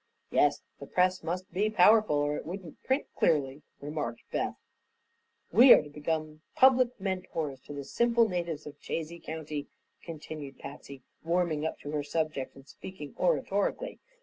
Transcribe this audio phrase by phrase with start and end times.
[0.31, 4.55] "Yes, the press must be powerful or it wouldn't print clearly," remarked Beth.
[5.51, 9.67] "We are to become public mentors to the simple natives of Chazy County,"
[10.01, 13.99] continued Patsy, warming up to her subject and speaking oratorically.